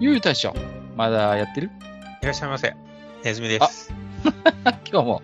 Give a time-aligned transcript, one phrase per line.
[0.00, 0.54] ゆう大将、
[0.96, 1.70] まだやってる？
[2.22, 2.74] いらっしゃいませ。
[3.22, 3.92] ネズミです。
[4.90, 5.22] 今日も、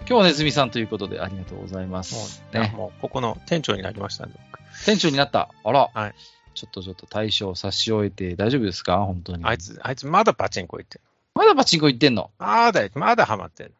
[0.00, 2.42] 今日もねずみさんということでありがとうございまもす。
[2.52, 5.50] う、ね、もうここの店長になりましたんで、僕店長になった？
[5.62, 6.14] あら、はい
[6.54, 8.98] ちょっとちょっと大将差し終えて大丈夫ですか？
[9.04, 9.44] 本当に。
[9.44, 11.00] あいつ、あいつまだパチンコ行ってる。
[11.34, 12.30] まだパチンコ行ってんの？
[12.38, 13.74] まだ、まだハマってる。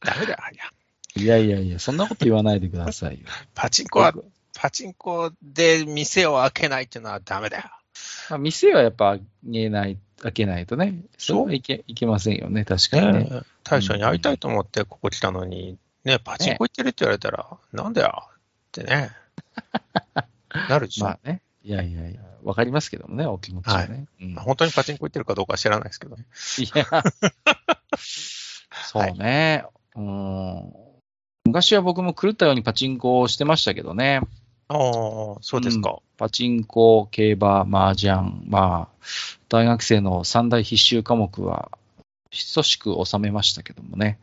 [0.00, 0.70] ダメだよ、ありゃ。
[1.16, 3.26] いやいやいや、そんなこと言わないでくださいよ。
[3.54, 4.14] パチンコは、
[4.54, 7.64] パチンコで店を開けないっていうのはダメだよ。
[8.30, 10.94] まあ、店はやっぱ見えない、開けないとね。
[11.18, 11.46] そう？
[11.46, 13.12] はいけいけませんよね、確かにね。
[13.24, 18.32] ねえ大将に会いたいと思ってここ来たのに、ね、パチンコ行ってるって言われたら、なんだよっ
[18.72, 19.10] てね。
[20.68, 21.04] なるでしょ。
[21.06, 21.42] まあね。
[21.62, 24.06] いやいやいや、わかりますけどもね、お気持ちはね。
[24.20, 26.24] うん本当にパチンコ行ってるかどうかは知らないですけどね。
[26.58, 26.86] いや、
[28.86, 29.64] そうね。
[29.94, 30.72] うん。
[31.44, 34.20] 昔は僕も狂ったようにパチンコをしてましたけどね。
[34.72, 35.98] ああ、そうですか。
[36.16, 39.04] パチンコ、競馬、麻雀、まあ、
[39.48, 41.72] 大学生の三大必修科目は、
[42.54, 44.20] 等しく収めましたけどもね。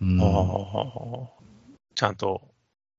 [0.00, 0.18] うん、
[1.94, 2.40] ちゃんと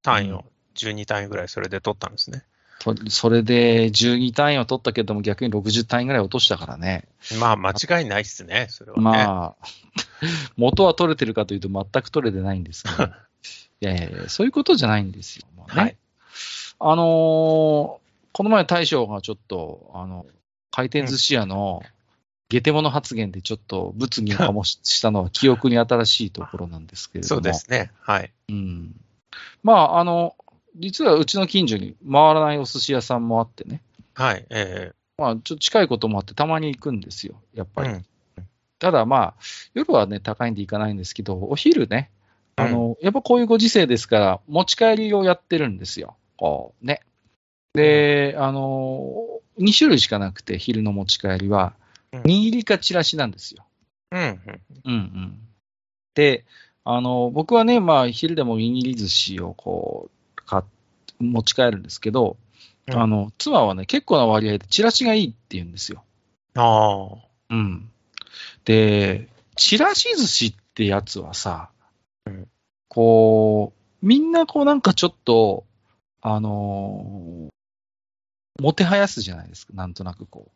[0.04, 2.44] 単位を12単位ぐらいそれで取ったんですね。
[2.80, 7.08] とそれで12単位を取ったけども逆に60単位ぐらい落としたからね。
[7.40, 9.04] まあ間違いないっすね、それはね。
[9.04, 9.68] まあ、
[10.56, 13.10] 元は取れてるかというと全く取れてないんですけど。
[13.82, 15.48] いやいやいや、そういうことじゃないんですよ。
[15.58, 15.98] まあねはい。
[16.80, 20.26] あのーこの前大将がちょっと、あの、
[20.72, 21.82] 回転寿司屋の
[22.48, 27.28] 下手者発言でちょっと物議を醸ししたのは記憶に新しいところなんですけれども。
[27.28, 27.92] そうですね。
[28.00, 28.32] はい。
[28.50, 28.96] うん。
[29.64, 30.36] まあ、あの、
[30.76, 33.82] 実はうちの近所に回らないお寿司屋さんもあってね。
[34.14, 34.46] はい。
[34.50, 37.42] えまあ、ちょっと近いこともあってたまに行くんですよ。
[37.54, 37.90] やっぱり。
[37.90, 38.06] うん
[38.80, 39.36] ただまあ、
[39.74, 42.12] 夜はね、高いんで行かないんですけど、お昼ね、
[42.56, 46.16] あの、やっぱこういうご時世ですから、持ち帰りをやってるんですよ。
[46.40, 47.02] こうね。
[47.74, 51.74] で、あの、2種類しかなくて、昼の持ち帰りは、
[52.14, 53.66] うん握りかチラシなんですよ。
[54.12, 54.24] えうん。
[54.26, 54.62] うん。
[54.86, 55.40] うんうん。
[56.16, 56.46] で、
[56.84, 60.10] あの、僕はね、まあ、昼でも握り寿司をこ
[61.20, 62.38] う、持ち帰るんですけど、
[62.88, 66.04] うんあの、妻はね、結構な割合でチラシがいいって言うんですよ。
[66.56, 67.18] ああ。
[67.50, 67.92] うん。
[68.66, 71.70] で、ちらし寿司ってやつはさ、
[72.26, 72.48] うん
[72.88, 75.66] こう、みんなこうなんかちょっと、
[76.22, 77.50] あのー
[78.62, 80.52] もてはやすじゃないですか、なんとなくこ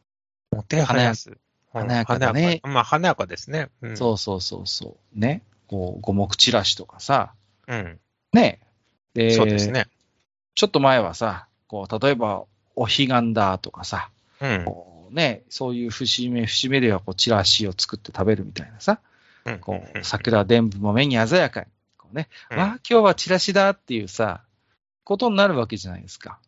[0.51, 1.37] もてはやす。
[1.71, 3.69] 華やかだねまあ、華やかですね。
[3.81, 3.91] うう。
[3.93, 3.97] ん。
[3.97, 5.19] そうそうそうそう。
[5.19, 5.41] ね。
[5.67, 7.33] こう、五目チラシとかさ、
[7.67, 7.99] うん。
[8.33, 8.59] ね。
[9.13, 9.87] で、そうですね。
[10.55, 12.43] ちょっと前はさ、こう、例えば、
[12.75, 14.09] お彼岸だとかさ、
[14.41, 14.65] うん。
[15.13, 18.99] ね、そういう節目節目ではこうチラシを作って食べるみたいなさ、
[19.45, 24.42] うんこう桜伝舞も目に鮮やかに、こうね、うんわあ、今日はチラシだっていうさ、
[25.03, 26.39] ことになるわけじゃないですか。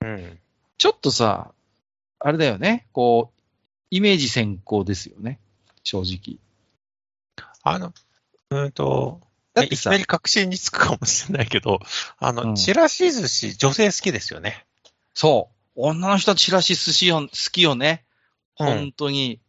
[0.00, 0.38] うん。
[0.78, 1.52] ちょっとさ、
[2.18, 3.40] あれだよね、こう、
[3.90, 5.38] イメージ先行ですよね、
[5.82, 6.38] 正直。
[7.62, 7.92] あの、
[8.50, 9.20] うんと、
[9.54, 11.80] だってさいきな、り確信につくかもしれないけど、
[12.18, 14.64] あの、うんちらし寿司、女性好きですよね。
[15.14, 18.04] そう、女の人はチラシ寿司よ好きよね、
[18.58, 19.40] うん本当に。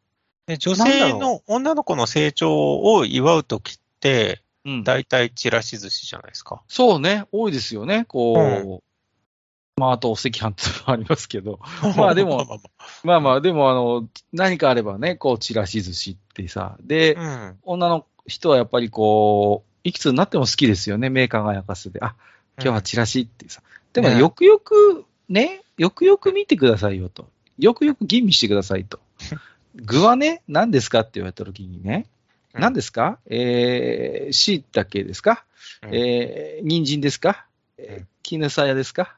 [0.48, 6.62] で女なんだろう性の女の子の成長を祝うときって、うん、大体ちらし寿司じゃないですか。
[6.68, 11.60] そうね、多いですよね、こう、まあ、あとお赤飯ってのもありますけど、
[11.98, 12.58] まあでもまあま
[13.04, 16.78] まあまあ、でも、あの、何かあればね、こう、チラシ寿司ってさ。
[16.82, 22.00] で、あまあ女の人はやっぱりこう、いくつになっても好きですよね、目輝かせて。
[22.02, 22.16] あ、
[22.58, 23.64] 今日はチラシってさ。
[23.94, 27.28] でも、ねよくよく、ね、よくよく見てくださいよと。
[27.58, 29.00] よくよく吟味してくださいと。
[29.76, 32.21] 具はね、何ですかって言われた時にね、うん
[32.54, 33.20] 何ですか？
[33.28, 35.46] えー、椎茸ですか？
[35.84, 35.96] うん。
[35.96, 37.46] えー、人参ですか？
[37.78, 38.08] えーうん。
[38.24, 39.18] 絹さやですか？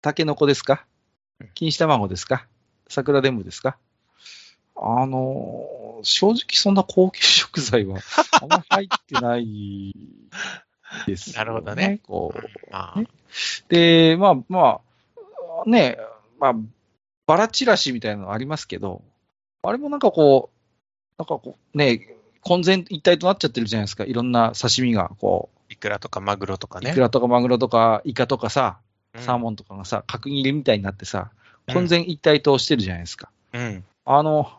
[0.00, 0.84] タケノコですか？
[1.40, 1.46] うん。
[1.54, 2.46] 錦糸卵ですか？
[2.88, 3.76] 桜でんぶですか？
[4.76, 8.00] あのー正直そんな高級食材は
[8.42, 9.94] あんま入ってない
[11.06, 12.00] ですよ、なるほどね。
[12.02, 13.06] こうまあね。
[13.68, 14.80] で、まあま
[15.64, 15.96] あ、ね、
[16.40, 16.54] まあ、
[17.28, 19.04] バラチラシみたいなのありますけど、
[19.62, 20.58] あれもなんかこう、
[21.18, 24.04] なんかこう、ね、混然一体となっちゃってるじゃないですか。
[24.04, 26.90] いろんな刺身が、こいくらとかマグロとかう、ね。
[26.90, 28.78] イクラとかマグロとかイカとかさ、
[29.14, 31.32] うんサーモンとかがさ、角切りみたいになってさ、
[31.70, 33.28] 混然一体としてるじゃないですか。
[33.52, 33.84] うん。
[34.06, 34.50] あの、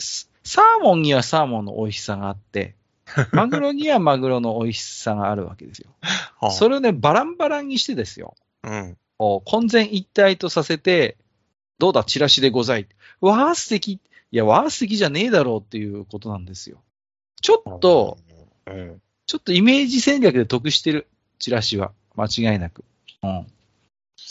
[0.00, 2.74] スサーモンにはサーモンの美味しさがあって、
[3.32, 5.90] マグロにはマグロの美味しさがあるわけですよ。
[6.40, 8.34] はあそれをね、バランバランにしてですよ。
[8.64, 8.96] うん。
[9.44, 11.16] 混然一体とさせて、
[11.78, 12.88] どうだ、チラシでござい。
[13.20, 14.00] わあ、素敵。
[14.30, 16.82] いや、わあ、素敵じゃねえだろうっていうことなんですよ。
[17.40, 18.18] ちょっと、
[18.66, 19.00] うん。
[19.26, 21.06] ちょっとイメージ戦略で得してる、
[21.38, 21.92] チラシは。
[22.16, 22.84] 間違いなく。
[23.22, 23.46] うん。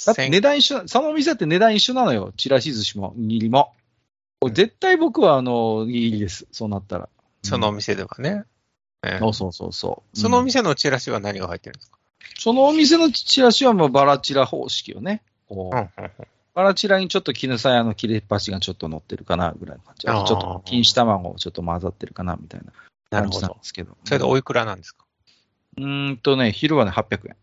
[0.06, 2.34] だって値段一緒、そのお店だって値段一緒なのよ。
[2.38, 3.74] チラシ寿司も、握りも。
[4.52, 6.48] 絶対僕は、あの、握りです。
[6.52, 7.10] そうなったら。
[7.44, 8.44] そのお店ではね。
[9.04, 10.20] ええそうそうそうそう。
[10.20, 11.98] そのおうん店のチラシは何が入ってるんですか？
[12.40, 15.22] そのお店のチラシはもうバラチラ方式よね。
[15.48, 16.12] こううんうん
[16.58, 20.08] バラチラにちょっと絹さやの切れっ端がちょっと乗ってるかなぐらいの感じ。
[20.08, 22.74] あとちょっと錦糸卵ちょっと混ざってるかなみたいな
[23.12, 23.58] 感じなんで。
[23.62, 23.96] すけど。
[24.06, 25.06] それでおいくらなんですか？
[25.78, 27.36] うーんとね、昼はね、800円。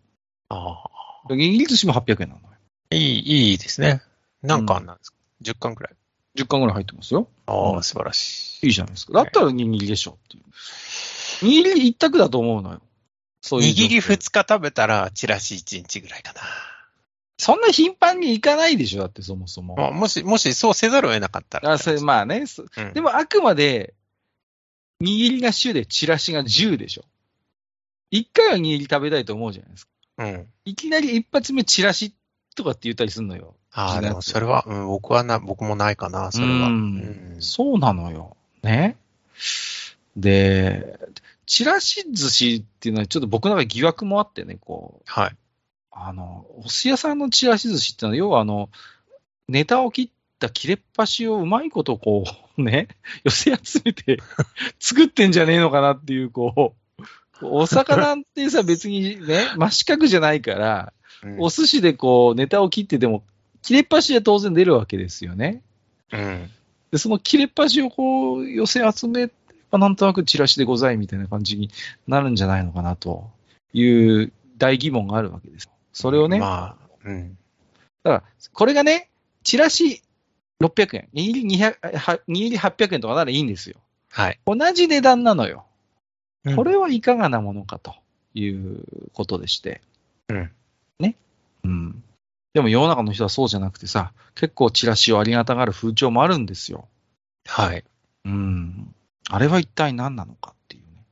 [0.48, 1.28] ああ。
[1.32, 2.48] 握り寿司も800円なのよ。
[2.90, 4.02] いい、いいですね。
[4.42, 5.94] 何巻なんですか、?10 巻くらい。
[6.36, 7.28] 10巻ぐらい入ってますよ。
[7.46, 8.66] ああ、うん素晴らしい。
[8.66, 9.12] いいじゃないですか。
[9.12, 10.44] だったら握りでしょっていう。
[11.46, 12.82] 握り一択だと思うのよ。
[13.42, 13.74] そういう。
[13.74, 16.40] 握り2日食べたら、チラシ1日ぐらいかな。
[17.36, 19.74] そんな頻繁に行かないでしょだってそもそも。
[19.76, 21.72] まあ、もし、もしそうせざるを得なかったら。
[21.72, 22.46] あそれまあね。
[22.46, 23.94] そうんでもあくまで、
[25.02, 27.04] 握りが10でチラシが10でしょ。
[28.10, 29.90] 一回は握り食べたいと思うじゃないですか。
[30.18, 30.46] うん。
[30.64, 32.14] いきなり一発目チラシ
[32.54, 33.56] とかって言ったりするのよ。
[33.72, 36.68] ああ、でもそれは、うん、僕はな、僕もないかな、それは。
[36.68, 37.40] ううんん。
[37.40, 38.36] そうなのよ。
[38.62, 38.96] ね。
[40.16, 41.00] で、
[41.46, 45.36] チラシ寿司っていうのはちょっと僕の中で疑惑もあってね、こう、はい。
[45.96, 48.68] あの、お寿司屋さんのチラシ寿司ってのは、要はあの、
[49.48, 50.08] ネタを切っ
[50.40, 52.24] た切れっ端をうまいことこ
[52.58, 52.88] う、 ね、
[53.22, 54.18] 寄せ集めて
[54.80, 56.74] 作ってんじゃねえのかなっていう、こ
[57.40, 60.92] う、お魚ってさ、別にね、真四角じゃないから、
[61.22, 63.24] うんお寿司でこう、ネタを切ってても、
[63.62, 65.62] 切れっ端は当然出るわけですよね。
[66.12, 66.50] うん。
[66.90, 69.30] で、その切れっ端をこう、寄せ集め
[69.70, 71.70] ば、なんとなくチラシでございみたいな感じに
[72.06, 73.30] なるんじゃないのかなと
[73.72, 75.70] いう大疑問があるわけです。
[75.94, 77.38] それをね、まあ、うん。
[78.02, 79.08] だから、これがね、
[79.42, 80.02] チラシ
[80.62, 83.76] 600円、握り200、は握り800円とかならいいんですよ。
[84.10, 84.40] はい。
[84.44, 85.64] 同じ値段なのよ。
[86.44, 87.94] うんこれはいかがなものかと
[88.34, 89.80] いうことでして。
[90.28, 90.50] うん。
[90.98, 91.16] ね。
[91.62, 92.02] うん。
[92.52, 96.86] でも世の中の人はそうじゃなくてさ、結構チラシをありがたがる風潮もあるんですよ。
[97.46, 97.84] はい。
[98.26, 98.94] うん。
[99.30, 101.02] あれは一体何なのかっていうね。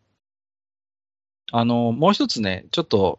[1.51, 3.19] あの、もう一つね、ちょっと、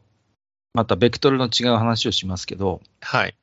[0.73, 3.35] またベクトルの違う話をしますけど、はい。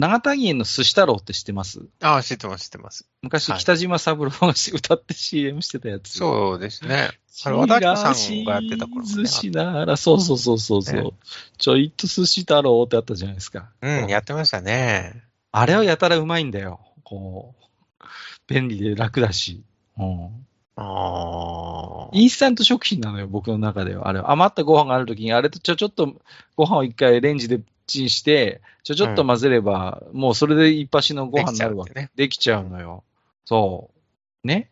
[0.00, 1.80] 長谷園の寿司太郎って知ってます？
[2.00, 3.08] ああ、知ってます、知ってます。
[3.22, 6.10] 昔、はい北島三郎が歌って CM してたやつ。
[6.10, 7.10] そうですね。
[7.44, 7.58] あれ、う。
[7.58, 11.10] 和田明さんがやってた頃もね寿司なら、そうそうそうそうそう、ね
[11.58, 13.70] ちょいと寿司太郎ってあったじゃないですか。
[13.82, 15.24] うん、やってましたね。
[15.50, 16.80] あれはやたらうまいんだよ。
[17.02, 17.54] こ
[18.00, 18.04] う、
[18.46, 19.64] 便利で楽だし。
[19.98, 20.46] うん。
[20.80, 22.10] ああ。
[22.12, 24.08] インスタント食品なのよ、僕の中では。
[24.08, 26.14] あれは余ったご飯があるときに、あれとちょちょっと
[26.56, 32.08] ご飯を一回レンジでチンして、ちょちょっと混ぜれば、もうそれで一発のご飯になるわけ。
[32.14, 33.02] できちゃうんでねできちゃうのよ。
[33.44, 33.90] そ
[34.44, 34.46] う。
[34.46, 34.70] ね。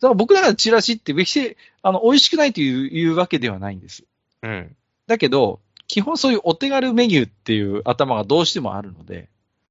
[0.00, 4.04] だから僕らがチラシって別に、あの、美味しくないといういうわけではないんです。
[4.42, 4.76] うん。
[5.06, 9.28] だけど、基本そういうお手軽メニューっていう頭がどうしてもあるので、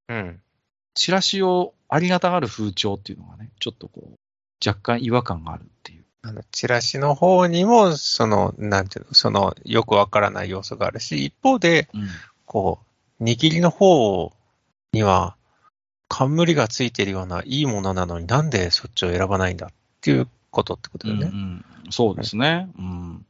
[0.08, 0.42] うん。
[0.96, 4.20] チラシをありがたがる風潮っていうのがね、ちょっとこう、
[4.66, 6.06] 若干違和感があるっていう。
[6.22, 12.08] あの、チラシの方にも、その、なんていうの、その、よくわからない要素があるし、一方で、うん。
[12.46, 12.80] こ
[13.20, 14.34] う、握りの方
[14.92, 15.36] には、
[16.10, 19.70] 冠がついてるようないいものなのになんでそっちを選ばないんだっ
[20.02, 21.30] ていうことってことだよね。
[21.32, 22.70] うんうんそうですね。
[22.78, 23.26] うん。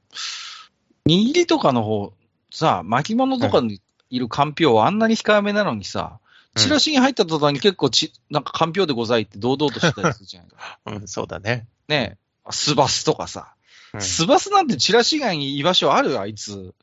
[1.08, 2.12] 握りとかの方、
[2.52, 6.29] さ、巻物とかにいるかんぴょうはあんなに控えめなのにさ、うん
[6.60, 10.80] チラシに入った途端に結構ち、なんかかんぴょうでございって堂々としてたりするじゃないか。
[10.86, 11.68] うん、そうだね。
[11.88, 13.54] ねえ、スバスとかさ。
[13.94, 16.76] うんスバスなんてチラシ以外に居場所あるあいつ。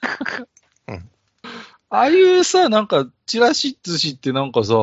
[0.88, 1.08] うん
[1.88, 4.74] ああいうさ、なんか、チラシ寿司ってなんかさ、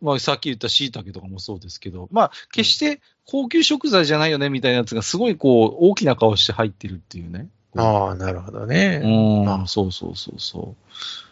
[0.00, 7.48] まあさっき言った椎茸とかもそうですけど、まあ決して高級食材じゃないよねみたいなやつがすごいこう大きな顔して入ってるっていうね。
[7.76, 8.98] ああ、なるほどうね。
[8.98, 11.25] ん、あそうそうそうそう。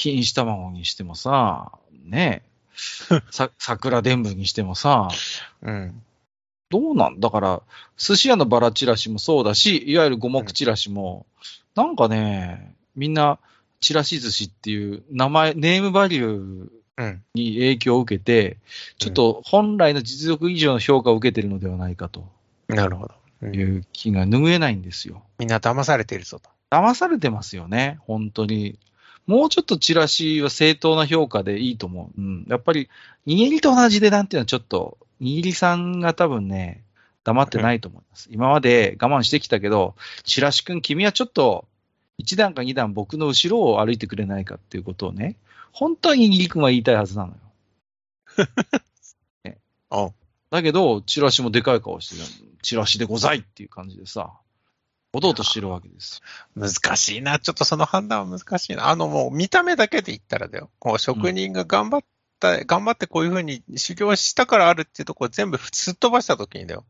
[0.00, 1.72] 錦糸卵にしてもさ、
[2.04, 2.42] ね
[3.12, 5.08] え、 さ桜伝舞にしてもさ、
[5.62, 6.02] うん。
[6.70, 7.20] どうなん？
[7.20, 7.62] だから、
[7.98, 11.26] 寿司屋のバラチラシもそうだし、いわゆる五目チラシも、
[11.74, 13.38] なんかね、みんな、
[13.80, 17.22] チラシ寿司っていう名前、ネームバリューうん。
[17.34, 18.58] に影響を受けて、
[18.98, 22.28] ちょっと本来の実力以上の評価を受けてるのではないかと
[22.68, 23.14] なるほど。
[23.42, 25.22] うんいう気が拭えないんですよ。
[25.38, 26.50] みんな騙されているぞと。
[26.70, 28.78] 騙されてますよね、本当に。
[29.30, 32.20] もうちょっとチラシは正当な評価でいいと思う。
[32.20, 32.46] うん。
[32.48, 32.88] やっぱり、
[33.28, 36.82] 握りと同じ値段っていうのはちょっと、握りさんが多分ね、
[37.22, 38.28] 黙ってないと思います。
[38.32, 39.94] 今まで我慢してきたけど、
[40.24, 41.68] チラシ君、君はちょっと、
[42.18, 45.36] 1段か2段僕の後ろを歩いてくれないかっていうことをね、
[45.70, 47.36] 本当は握り君は言いたいはずなのよ。
[49.44, 49.58] ね
[49.90, 50.10] あ
[50.50, 54.32] だけど、チラシもでかい顔してる、チラシでございっていう感じでさ、
[55.12, 56.22] おどうとしてるわけです。
[56.54, 57.38] 難しいな。
[57.38, 58.88] ちょっとその判断は難しいな。
[58.88, 60.70] あのもう見た目だけで言ったらだよ。
[60.78, 62.00] こう職人が頑張っ
[62.38, 66.84] た、頑張ってこういうふうに修行したからあるっていうところを全部すっ飛ばしたときにだよ。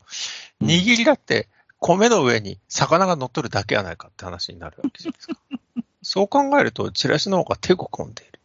[0.60, 1.48] うん握りだって
[1.80, 5.34] 米の上に魚が乗っとるだけやないかって話になるわけじゃないですか。
[6.02, 8.40] そう考えると、チラシの方が手ご込んでいる。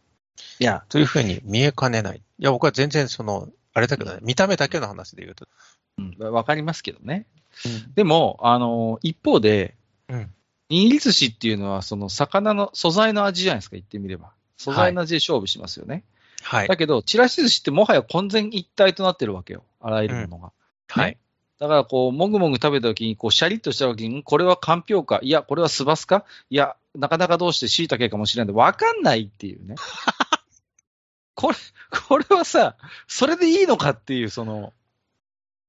[0.58, 2.18] いや、というふうに見えかねない。
[2.18, 5.46] いや、僕は全然その、あれだけどね、見た目だけの話で言うと。
[5.98, 7.26] うん、わかりますけどね。
[7.94, 9.74] でも、あの、一方で、
[10.08, 10.32] うん
[10.68, 14.32] 握り寿司っていうのは、その魚の素材の味じゃないですか、言ってみれば。
[14.56, 16.02] 素材の味で勝負しますよね。
[16.42, 16.66] はい。
[16.66, 19.62] だけど、ちらし寿司ってもはや混然一体となってるわけよ。
[19.80, 20.52] あらゆるものが。
[20.88, 21.18] はい。
[21.60, 25.20] だから、こう、もぐもぐ食べた時に、こう、シャリッとした時に、んこれはかんぴょうか？
[25.22, 26.24] いや、これはすばすか？
[26.50, 29.76] いや、なかなかどうして椎茸かもしれないんで、わかんないっていうね。
[31.36, 31.56] これ、
[32.08, 34.72] これはさ、それでいいのかっていう、その、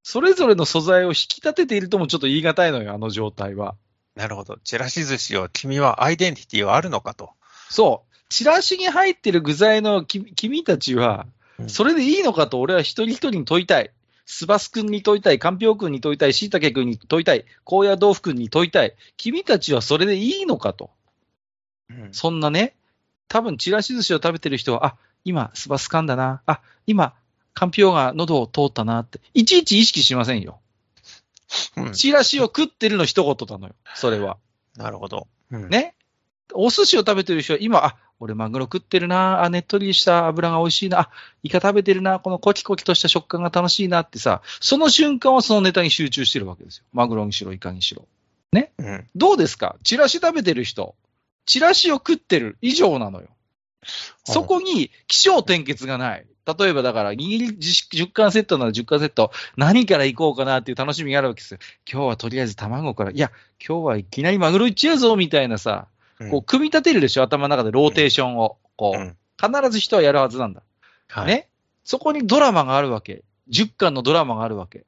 [0.09, 3.75] それぞれの素材を引き立てているともちょっと言い難いのよ、あの状態は。
[4.15, 4.57] なるほど。
[4.63, 7.31] チラシ寿司を、君はアイデンティティはあるのかと。
[7.69, 8.15] そう。
[8.29, 11.27] チラシに入ってる具材のき君たちは、
[11.59, 13.91] うんそれでいいのかと俺は一人一人に問いたい。
[14.25, 15.39] スバス君に問いたい。
[15.39, 16.33] かんぴょう君に問いたい。
[16.33, 17.43] しいたけ君に問いたい。
[17.65, 18.95] 高野豆腐君に問いたい。
[19.17, 20.89] 君たちはそれでいいのかと。
[21.89, 22.77] うんそんなね、
[23.27, 24.95] 多分チラシ寿司を食べてる人は、あ、
[25.25, 26.43] 今、スバス噛んだな。
[26.45, 27.13] あ、今、
[27.57, 29.19] かんぴょうが喉を通ったなって。
[29.33, 30.59] いちいち意識しませんよ。
[31.75, 33.75] うんチラシを食ってるの一言なのよ。
[33.95, 34.37] それは。
[34.75, 35.27] なるほど。
[35.49, 35.95] うんね。
[36.53, 41.09] お寿司を食べてる人は今、あ、俺マグロ食ってるな、あ、ねっとりした油が美味しいな、あ、
[41.43, 46.83] イカ食べてるな、このコキコキとした食感が楽しいなってさ、その瞬間はそのネタに集中してるわけですよ。
[46.93, 48.05] マグロにしろ、イカにしろ。
[48.53, 49.07] うん。
[49.15, 49.77] どうですか？
[49.83, 50.95] チラシ食べてる人。
[51.45, 53.27] チラシを食ってる以上なのよ。
[54.25, 56.25] そこに気象転結がない。
[56.57, 61.59] 例えばだから、握り10巻セットなら10巻セット、何から行こうかなっていう楽しみがあるわけですよ。
[61.91, 63.31] 今日はとりあえず卵から、いや、
[63.65, 65.87] 今日はいきなりマグロいっちゃうぞ、みたいなさ、
[66.19, 68.57] うんこう、組み立てるでしょ頭の中でローテーションを。
[68.75, 70.63] こう、うん必ず人はやるはずなんだ。
[71.09, 71.27] はい。
[71.27, 71.47] ね。
[71.83, 73.23] そこにドラマがあるわけ。
[73.51, 74.85] 10巻のドラマがあるわけ。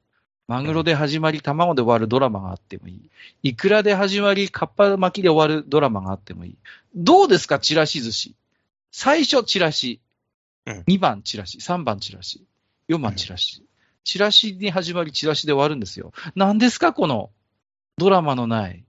[0.48, 3.10] マグロで始まり、卵で終わるドラマがあってもいい。
[3.44, 6.56] イクラで始まり、カッパ巻きで終わるドラマがあってもいい。
[6.96, 8.34] どうですか、チラシ寿司。
[8.90, 10.00] 最初、チラシ。
[10.70, 11.58] うん2番、チラシ。
[11.58, 12.44] 3番、チラシ。
[12.88, 13.64] 4番、チラシ。
[14.04, 16.12] チラシに始まり、チラシで終わるんですよ。
[16.34, 17.30] 何ですか、この
[17.98, 18.84] ドラマのない。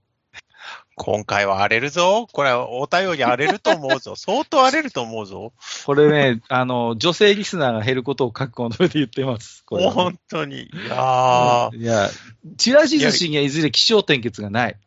[0.94, 2.26] 今回は荒れるぞ。
[2.32, 4.14] これはお便り荒れると思うぞ。
[4.16, 5.52] 相当荒れると思うぞ。
[5.84, 9.64] これね、あの、女性リスナーが減ることを覚悟の上で言ってます。
[9.64, 10.62] これ本当に。
[10.62, 11.76] いやー。
[11.76, 12.10] いや、
[12.58, 14.78] チラシ寿司にはいずれ気象転結がない。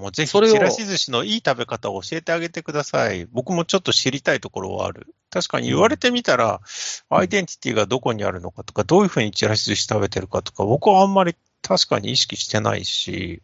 [0.00, 3.26] もうぜひ、ちらし寿司のいい食べ方を教えてあげてください。
[3.26, 5.14] 僕もちょっと知りたいところはある。
[5.28, 6.62] 確かに言われてみたら、
[7.10, 13.42] アイデンティティがどこにあるのかとか、どういうふうにちらし寿司食べてるかとか、僕はあんまり確かに意識してないし。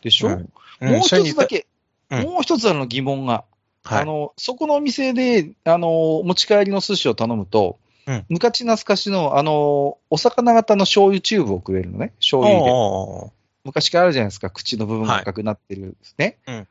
[0.00, 0.48] でしょ、うん
[0.80, 1.46] もう一つだ。
[1.46, 1.66] け、
[2.10, 3.44] うんもう一つあの疑問が、
[3.84, 4.02] はい。
[4.02, 12.12] あの、そこのお店で、あの、持ち帰りの寿司を頼むと、うん昔懐かしの、あの、お魚型の醤油チューブをくれるのね。
[12.18, 13.32] 醤油で。
[13.64, 14.50] 昔からあるじゃないですか。
[14.50, 16.38] 口の部分が赤くなってる、ね。
[16.46, 16.68] うん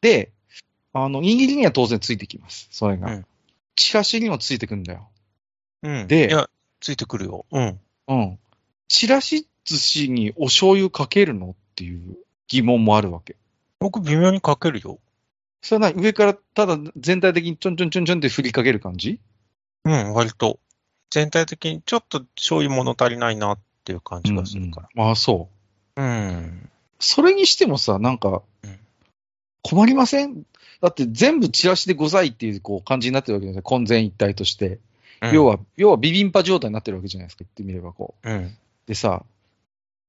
[0.00, 0.32] で、
[0.92, 2.68] あの、握りには当然ついてきます。
[2.70, 3.12] それが。
[3.12, 3.26] うん
[3.76, 5.08] チラシにもついてくんだよ。
[5.82, 6.06] うん。
[6.06, 7.46] でいや、ついてくるよ。
[7.50, 7.80] うん。
[8.08, 8.38] うん。
[8.88, 12.18] チラシ寿司にお醤油かけるのっていう
[12.48, 13.36] 疑問もあるわけ。
[13.78, 14.98] 僕、微妙にかけるよ。
[15.62, 19.18] それは何上からただ全体的にちょんちょんちょんちょんって振りかける感じ？
[19.84, 20.58] うん、割と。
[21.10, 24.88] 全体的にちょっと醤油物足りないなっていう感じがするから。
[24.94, 25.59] うんうんああ、そう。
[26.00, 26.70] うん。
[26.98, 28.78] それにしてもさ、なんかうん、
[29.62, 30.44] 困りません？
[30.80, 33.68] だって全部チラシでございっていうこう感じになってるわけじゃないですか。
[33.68, 34.68] 混然一体として。
[34.68, 34.80] うん
[35.34, 37.44] 要は、要はビビンパ状態になってるわけじゃないですか。
[37.44, 38.30] 言ってみればこう。
[38.30, 38.56] うん。
[38.86, 39.22] でさ、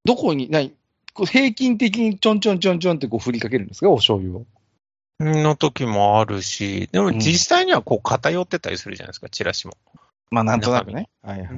[0.05, 0.71] どこに、ない、
[1.13, 3.89] こう平均的にちょんちょんちょんちょんってこう振りかけるんですか？
[3.89, 4.45] お醤油を。
[5.19, 9.73] の時もあるし、でもうん実際にはこう偏ってたりするじゃないですか、チラシも。
[10.29, 11.09] まあなんとなくね。
[11.21, 11.49] はいはい。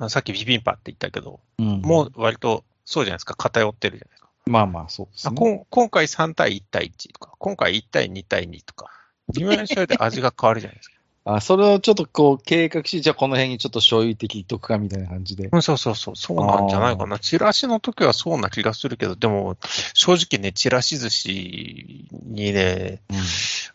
[0.00, 4.28] うん、さっきビビンパって言ったけど、うんもう割とそうじゃないですか、偏ってるじゃないですか。
[4.46, 5.32] まあまあそうですね。
[5.34, 8.90] あこん今回3対1対1とか、今回1対2対2とか、
[9.34, 10.94] 微妙にそれで味が変わるじゃないですか。
[11.26, 15.48] あ、それをちょっとこう計画し、じゃあこの辺にちょっと醤油的いっとくかみたいな感じで。
[15.50, 17.18] うん、そうそうそう、そうなんじゃないかな。
[17.18, 19.56] チラシの時はそうな気がするけど、でも、
[19.94, 23.00] 正直ね、チラシ寿司にね、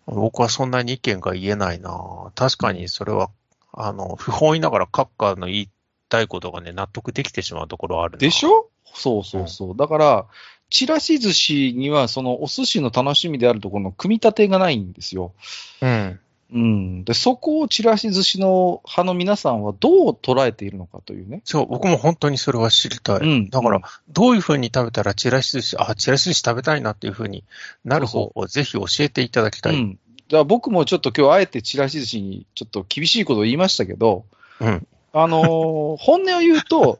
[0.06, 2.32] 僕はそんなに意見が言えないな。
[2.36, 3.32] 確かにそれは、
[3.74, 5.70] あの、不本意ながら閣下の言い
[6.10, 8.70] たいことがね、納得できてしまうところはあるなでしょ？
[8.94, 9.78] そうそうそう。
[9.78, 10.26] だから、
[10.70, 15.34] チラシ寿司には、そのお寿司の楽しみであるところの組み立てがないんですよ。
[15.82, 16.20] うん。
[16.52, 17.04] うん。
[17.04, 21.42] で、そこをチラシ寿司の派の皆さんはどう捉えているのかというね。
[21.44, 23.20] そう、僕も本当にそれは知りたい。
[23.20, 27.44] うんだからうん、どういうふうに食べたらチラシ寿司、あ、チラシ寿司食べたいなっていうふうに
[27.86, 29.76] なる方法をぜひ教えていただきたい。
[29.76, 29.92] うん。
[29.94, 34.26] だから僕もちょっと今日あえてチラシ寿司にちょっと厳しいことを言いましたけど、
[34.60, 34.88] うん。
[35.14, 37.00] あのー本音を言うと、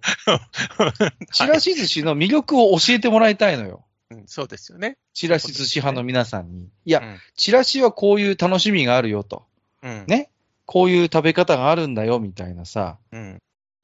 [1.32, 3.84] チラシ寿司の魅力を教えてもらいたいのよ。
[4.12, 4.98] うんそうですよね。
[5.14, 6.68] チラシ寿司派の皆さんに。
[6.86, 9.46] いや、うんチラシはこういう楽しみがあるよと。
[9.84, 10.06] うん。
[10.08, 10.30] ね？
[10.66, 13.40] こういう食べ方があるんだよみたいなさ、うん。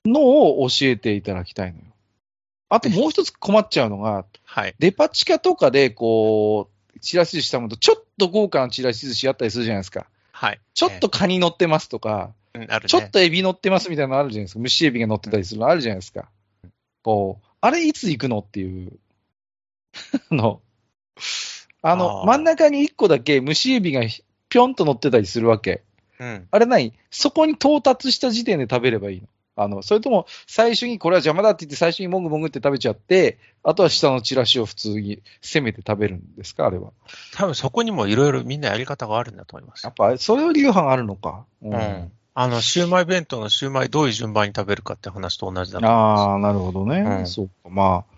[0.05, 1.85] のを教えていただきたいのよ。
[2.69, 4.75] あともう一つ困っちゃうのが、はい。
[4.79, 10.07] デパ地下とかでこう、チラシ寿司したものと、ちょっと豪華なチラシ寿司あったりするじゃないですか。
[10.31, 10.59] はい。
[10.73, 12.67] ちょっとカニ乗ってますとか、えー、うんね。
[12.87, 14.59] ちょっとエビ乗ってますみたいなのあるじゃないですか。
[14.61, 16.29] 蒸しエビが乗ってたりするのあるじゃないですか。
[17.03, 18.93] こう、あれいつ行くのっていう。
[20.31, 20.61] あの、
[21.81, 24.01] あの、あー真ん中に一個だけ蒸しエビが
[24.49, 25.83] ぴょんと乗ってたりするわけ。
[26.19, 26.47] うん。
[26.49, 36.65] あれ何そこに到達した時点で食べればいいのあの、それとも最初にこれは邪魔だって言って最初にもぐもぐって食べちゃって、あとは下のチラシを普通に攻めて食べるんですか？
[36.65, 36.91] あれは。
[37.33, 39.93] 多分そこにもいろいろみんなやり方があるんだと思いますやっ。
[39.93, 41.45] ぱ、それより流派があるのか。
[41.61, 42.11] ううん。
[42.37, 46.21] あの、シウマイ弁当のシウマイどういう順番に食べるかって話と同じだと思います。
[46.21, 46.99] ああ、なるほどね。
[46.99, 47.69] うんそうか。
[47.69, 48.15] まあ、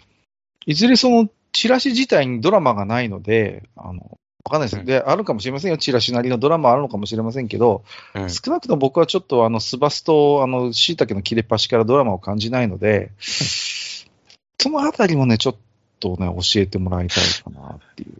[0.65, 4.79] いずれそのチラシ自体にドラマがないので、あの、わかんないです。
[4.79, 5.77] うんで、あるかもしれませんよ。
[5.77, 7.83] チラシなりのドラマあるのかもしれませんけど、
[8.15, 15.55] うん少なくとも僕はちょっとあの、スバスと、あの、椎茸の切れっ端からドラマを感じないので、そのあたりもね、ちょっ
[15.99, 18.13] とね、教えてもらいたいかなっていう。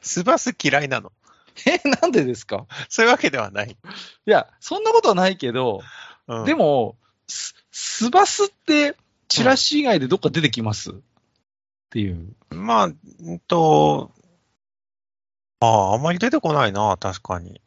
[0.00, 1.10] スバス嫌いなの？
[1.66, 2.66] え、なんでですか？
[2.88, 3.70] そういうわけではない。
[3.70, 5.80] いや、そんなことはないけど、
[6.26, 6.96] うん、でも、
[7.28, 8.96] ススバスって、
[9.28, 10.94] チラシ以外でどっか出てきます、っ
[11.90, 12.34] ていう。
[12.50, 12.92] まあ、う
[13.34, 14.10] んと、
[15.60, 17.60] ああ、あんまり出てこないな、確かに。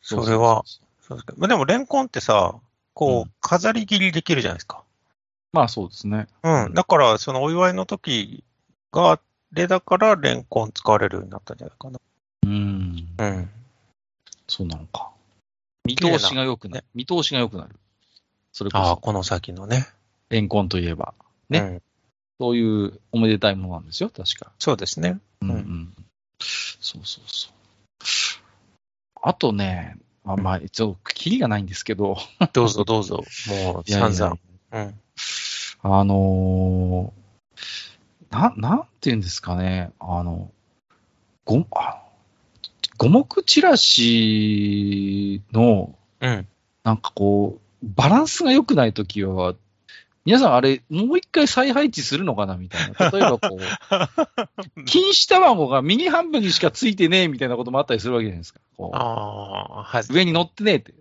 [0.00, 0.64] それは、
[1.00, 2.54] そうですまあでも、レンコンってさ、
[2.94, 4.84] こうう、飾り切りできるじゃないですか。
[5.52, 6.28] まあそうですね。
[6.42, 6.74] うん。
[6.74, 8.44] だから、そのお祝いの時
[8.90, 9.20] が、あ
[9.52, 12.00] れだから、レンコン使われるようになったんじゃないかな。
[12.44, 12.81] うん。
[13.22, 13.50] うん。
[14.48, 15.10] そうなのか。
[15.84, 16.84] 見通しが良くなる。
[16.94, 17.76] 見通しが良くなる。
[18.52, 19.86] それこああ、そ、この先のね。
[20.28, 21.14] レンコンといえば。
[21.48, 21.82] ねうん。
[22.40, 24.52] そういうおめでたいものなんですよ、確か。
[24.58, 25.20] そうですね。
[25.40, 25.94] うんんうん。
[26.40, 27.52] そうそうそう。
[29.22, 32.16] あとね、あまあ、一応、キリがないんですけど、
[32.52, 33.24] どうぞどうぞ。
[33.48, 34.38] もう、いやい散や々。
[34.72, 35.00] うん。
[35.84, 37.22] あのー
[38.32, 40.50] な、なんて言うんですかね、あの、
[41.44, 42.02] ご、あ
[43.02, 46.46] 五目チラシの、うん。
[46.84, 49.54] なんかこう、バランスが良くないときは、
[50.24, 53.10] 皆さんあれ、もう一回再配置するのかなみたいな。
[53.10, 58.60] 例えばこう、錦糸卵が右半分にしかついてねえみたいなこともあったりするわけじゃないですか。
[60.12, 60.94] 上に乗ってねえって。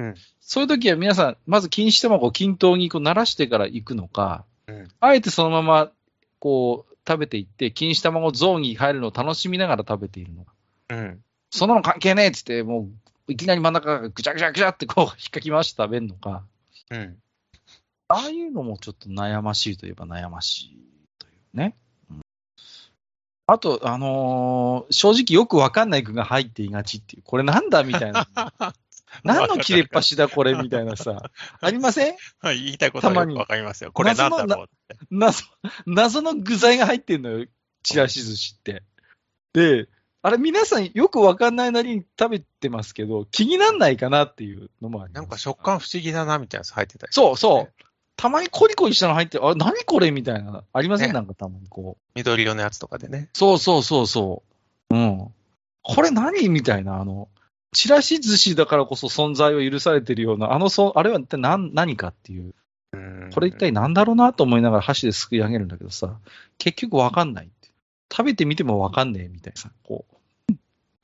[0.00, 5.90] うんそういう時は皆さん、まず錦糸卵を均等にこう慣らしてから行くのか、うんあえてそのまま
[6.40, 10.52] こう食べていって、錦糸卵ゾーンに入るのを楽しみながら食べているのか。
[10.90, 11.22] うん。
[11.54, 12.88] そんなの関係ねえっつって、も
[13.28, 16.44] ういきなり真ん中がぐちゃぐちゃぐちゃってこう 引っかき回して食べるのか。
[16.90, 17.16] うん。
[18.08, 20.78] ああいうのもちょっと悩ましいといえば悩ましい
[21.18, 21.76] というね。
[22.10, 22.20] うん
[23.46, 28.26] あと、あのー正直よくわかんない具が入っていがちっていう、これなんだみたいな。
[29.22, 31.30] 何の切れっ端だこれみたいなさ。
[31.60, 32.16] ありません？
[32.40, 33.92] はい、言いたいことはわかりますよ。
[33.92, 34.96] これなんだろうって。
[35.10, 35.44] 謎、
[35.86, 37.46] 謎の具材が入ってんのよ。
[37.82, 38.82] ちらし寿司って。
[39.52, 39.88] で、
[40.26, 45.20] あれ皆さんよくわかんないなりに食べてますけど、気になんないかなっていうのもあります。
[45.20, 47.12] なんか食感不思議だな、みたいなやつ入ってたり。
[47.12, 47.84] そうそう。
[48.16, 49.46] たまにコリコリしたの入ってる。
[49.46, 50.64] あ、何これみたいな。
[50.72, 52.12] ありません、ねなんかたまにこう。
[52.14, 53.28] 緑色のやつとかでね。
[53.34, 54.42] そうそうそうそ
[54.90, 54.96] う。
[54.96, 55.28] うん。
[55.82, 57.28] これ何みたいな、あの、
[57.74, 62.54] ちらし寿司だからこそ存在を許されてるような、あのそ、あれは一体何何かっていう。
[62.94, 66.16] うんこれ一体何だろうなと思いながら箸ですくい上げるんだけどさ、
[66.56, 67.54] 結局わかんないって。
[68.10, 70.06] 食べてみてもわかんねえみたいなさ、こ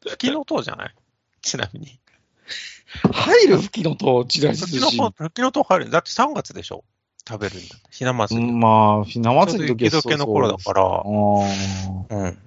[0.06, 0.94] 吹きの塔じゃない？
[1.42, 1.86] ちなみに。
[1.86, 3.12] う。
[3.12, 4.80] 入る吹きのとちらし寿司。
[4.80, 5.90] 吹きの塔、吹きの塔入る。
[5.90, 6.84] だって3月でしょ？
[7.28, 7.88] 食べるんだって。
[7.90, 8.48] ひな祭り。
[8.48, 10.82] うんまあ、ひな祭りの時ちょうど雪解けの頃だから
[12.18, 12.38] うん。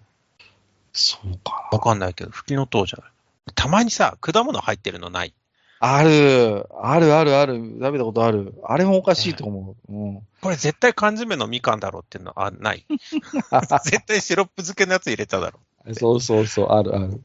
[0.92, 3.12] そうかわかんないけど、吹きの塔じゃない。
[3.56, 5.34] たまにさ、果物入ってるのない？
[5.80, 8.54] ある、あるあるある、食べたことある。
[8.64, 9.94] あれもおかしいと思う。
[9.94, 10.22] うん。
[10.42, 12.86] これ絶対缶詰のみかんだろうっていうのはあない。
[13.84, 15.60] 絶対シロップ漬けのやつ入れただろ
[15.94, 17.22] そうそうそう、あるある。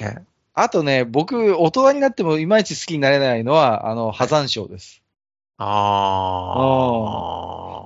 [0.00, 0.04] う。
[0.04, 5.02] ねあとね、僕、大人になってもいまいち好きになれないのは、あの、破山椒です。
[5.58, 5.64] あ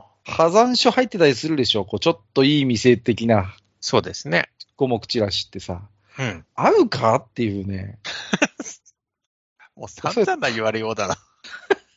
[0.00, 0.04] あ。
[0.24, 1.84] 破山椒入ってたりするでしょ？
[1.84, 4.48] こう、ちょっといい店的なそうですね。
[4.76, 5.82] 五目チラシってさ。
[6.18, 6.44] うん。
[6.54, 7.16] 合うか？
[7.16, 7.98] っていうね。
[9.76, 11.16] もう散々な言われようだな。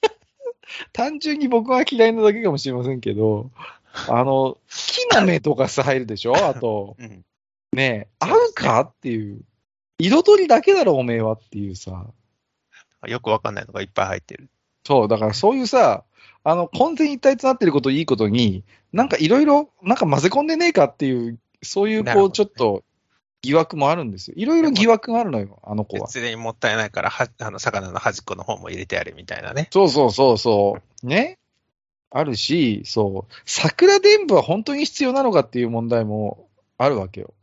[0.91, 3.49] 単純に僕は嫌いなだけかもしれませんけど、
[4.09, 6.35] あの、木の芽とかさ、入るでしょ？
[6.35, 7.23] あと、うん。
[7.71, 8.81] ね合うか？
[8.81, 9.41] っていう。
[9.99, 12.05] 彩りだけだろ、おめえはっていうさ。
[13.07, 14.49] よくわかんないのがいっぱい入ってる。
[14.85, 16.03] そう、だからそういうさ、
[16.43, 22.83] あの、混然一体となってることをいいことに、なんかいろいろ、なんか混ぜ込んでねえかっていう、そういう、こう、ちょっと、
[23.41, 24.33] 疑惑もあるんですよ。
[24.37, 26.07] いろいろ疑惑があるのよ、あの子は。
[26.07, 29.67] 別にもったいないから、はあの、魚の端っこの方も入れてやれみたいなね。
[29.71, 31.07] そうそうそうそう。
[31.07, 31.37] ね。
[32.09, 33.33] あるし、そう。
[33.45, 37.33] 桜伝部は本当に必要なのかっていう問題もあるわけよ。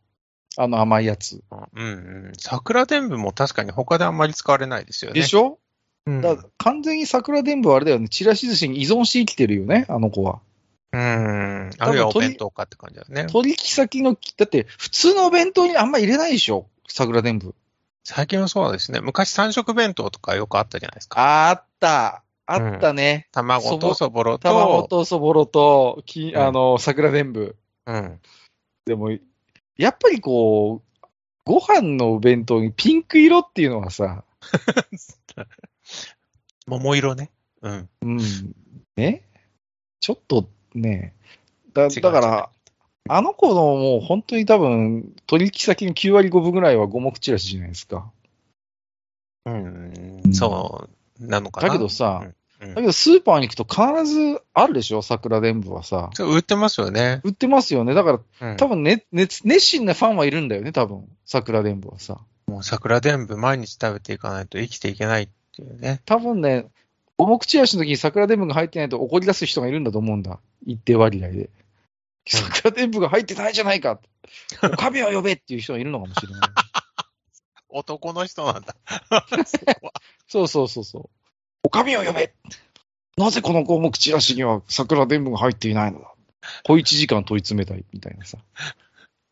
[0.56, 1.42] あの甘いやつ。
[1.50, 1.86] うんう
[2.30, 2.32] ん。
[2.38, 5.20] 桜伝部も確かに他であんまり使われないですよね。
[5.20, 5.58] でしょ、
[6.06, 6.20] うん。
[6.20, 8.08] だ完全に桜伝部はあれだよね。
[8.08, 10.40] ちらし寿司に依存して生きてるよね、あの子は。
[10.92, 11.70] うん。
[11.78, 13.26] あるいはお弁当かって感じだよね。
[13.26, 17.54] 取引先の、だって普通のお弁当にあんま入れないでしょ、桜伝部。
[18.04, 19.00] 最近はそうですね。
[19.00, 21.48] 昔三色弁当とかよくあったじゃないですか。
[21.48, 22.22] あった。
[22.46, 23.28] あったね。
[23.32, 24.48] 卵とそぼろと。
[24.48, 27.56] 卵とそぼろと、きうんあの、桜伝部。
[27.86, 28.20] うん。
[28.84, 29.10] でも、
[29.76, 31.06] やっぱりこう、
[31.44, 34.24] ご飯のお弁当にピンク色っていうのはさ、
[36.66, 37.30] 桃色ね。
[37.62, 37.88] うん。
[38.02, 38.18] うん、
[38.96, 39.22] ね
[40.00, 41.14] ちょっとね、
[41.72, 42.50] だだから、
[43.08, 48.10] あの子のもう本当に多分、取引先の9割5分ぐらいは五目チラシじゃないですか。
[49.46, 50.28] うんう。
[50.28, 50.88] んそ
[51.20, 51.68] う、なのかな。
[51.68, 56.10] だけどさ、うんだけどスーパーに行くと必ずあるでしょ、桜伝部はさ。
[56.18, 57.20] 売ってますよね。
[57.24, 57.94] 売ってますよね。
[57.94, 62.20] だから、うん多分ね、熱熱心なファンはいるんだよね、多分、桜伝部はさ。
[62.46, 66.00] もう桜伝部毎日食べていかないと生きていけないっていうね。
[66.04, 66.66] 多分ね、
[67.16, 70.38] 五目チラシの時に桜伝部が入ってないと怒り出す人がいるんだと思うんだ。
[70.66, 71.50] 一定割合で。
[72.26, 74.00] 桜伝部が入ってないじゃないか。
[74.62, 76.50] おかみを呼べっていう人がいるのかもしれない。
[77.68, 78.76] 男の人なんだ。
[80.28, 81.23] そうそうそうそう。
[81.64, 82.33] おかみを呼べ
[83.16, 86.14] なぜこの五目チラシには桜伝部が入っていないのだ
[86.62, 88.38] 小一時間問い詰めたいみたいなさ。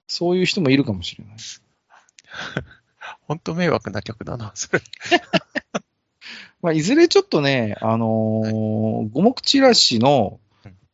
[0.09, 1.37] そういう人もいるかもしれない。
[3.29, 4.81] 本当迷惑な曲だな、それ。
[6.63, 10.41] まあ、いずれちょっとね、あのー五目チラシの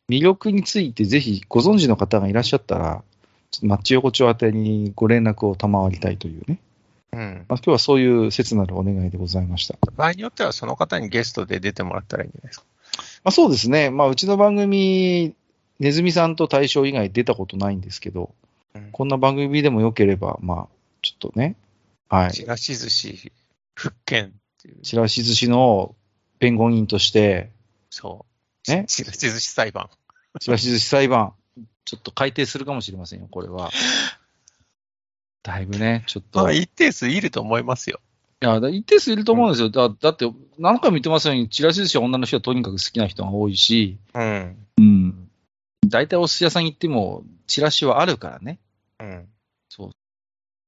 [0.09, 3.03] 魅力について、ぜひご存知の方がいらっしゃったら、
[3.51, 6.59] ちょっとマッチ横丁宛てにご連絡を賜りたいというね。
[7.11, 7.45] うん。
[7.47, 9.77] まあ、今日はそういう切なるお願いでございました。
[9.95, 12.65] 場合によってはその方にゲストで出てもらったらいいんじゃないですか。
[13.23, 13.89] まあ、そうですね。
[13.89, 15.35] まあ、うちの番組、
[15.79, 18.33] ネズミさんと大将以外出たことないんですけど、
[18.75, 20.67] うんこんな番組でもよければ、まあ、
[21.01, 21.55] ちょっとね、
[22.07, 22.31] はい。
[22.31, 23.31] ちらし寿司、
[23.73, 24.29] 復権っ
[24.61, 24.81] ていう。
[24.81, 25.95] ちらし寿司の
[26.39, 27.49] 弁護人として、
[27.89, 28.25] そ
[28.67, 28.71] う。
[28.71, 28.85] ね？
[28.87, 29.89] ちらし寿司裁判。
[30.39, 31.33] ちらし寿司裁判、
[31.85, 33.71] ちょっと改定するかもしれませんよ、これは。
[35.49, 36.43] だいぶね、ちょっと。
[36.43, 37.99] まあ、い一定数いると思いますよ。
[38.39, 39.69] や、だ一定数いると思うんですよ。
[39.69, 44.55] だだって、何回も言ってますように、ちらし寿司は女の人はとにかく好きな人が多いし、うん。
[44.77, 45.29] うん。
[45.87, 48.59] 大体お寿司屋さん行っても、チラシはあるからね。
[48.99, 49.27] うん。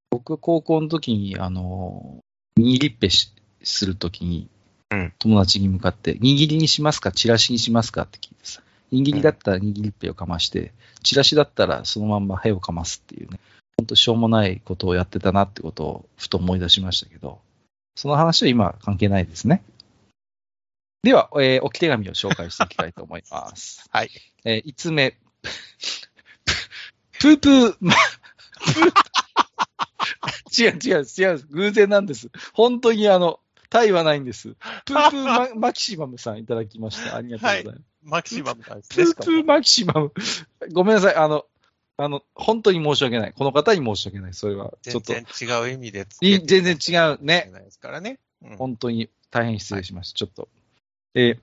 [0.09, 2.19] 僕、高校の時に、あの、
[2.57, 3.31] 握りっぺし
[3.63, 4.49] するときに、
[4.89, 13.39] うん友達に向かって、握りにしますか、チラシにしますかって聞いてさ、握りだったら握りっぺをかまして、チラシだったらそのまんまへをかますっていうね、
[13.81, 17.39] 本当しょうもないことをやってたなってことをふと思い出しましたけど、
[17.95, 19.63] その話は今関係ないですね。
[21.01, 23.83] では、えー置き手紙を紹介していきたいと思います。
[23.89, 24.11] はい。
[24.45, 25.17] えー、5つ目。
[27.19, 27.95] プープー、 ま、
[30.55, 32.29] 違う違う違う、偶然なんです。
[32.53, 33.39] 本当にあの、
[33.71, 34.55] タイはないんです。
[34.85, 37.15] プープーママキシマムさんいただきました。
[37.15, 37.81] ありがとうございます。
[38.03, 40.13] マキシマムなんですプープーマキシマム。
[40.71, 41.15] ごめんなさい。
[41.15, 41.47] あの、
[42.03, 43.33] あの、本当に申し訳ない。
[43.33, 44.33] この方に申し訳ない。
[44.33, 47.49] それは、ちょ全っと、然違う意味で全然違うね。
[47.53, 48.19] ないですからね。
[48.43, 50.17] うん本当に大変失礼しました。
[50.17, 50.49] ちょっと。
[51.13, 51.39] えー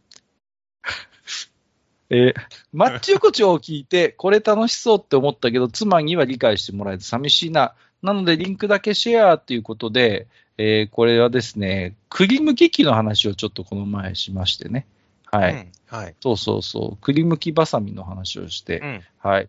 [2.10, 2.34] えー
[2.72, 7.74] マッチ横丁を聞いて、これ楽しそうって思ったけど、妻には理解してもらえず寂しいな。
[8.02, 14.86] なので、リンクだけシェアということで、えーこれはですね、クリーム機器の話をちょっとこの前しましてね。
[15.24, 15.52] はい。
[15.52, 16.14] うんはい。
[16.20, 16.98] そうそうそう。
[17.00, 19.04] 栗むきバサミの話をして、うん。
[19.18, 19.48] はい。